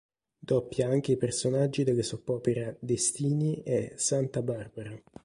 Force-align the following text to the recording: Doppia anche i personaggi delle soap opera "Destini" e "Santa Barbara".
Doppia 0.39 0.89
anche 0.89 1.11
i 1.11 1.15
personaggi 1.15 1.83
delle 1.83 2.01
soap 2.01 2.29
opera 2.29 2.75
"Destini" 2.79 3.61
e 3.61 3.93
"Santa 3.97 4.41
Barbara". 4.41 4.99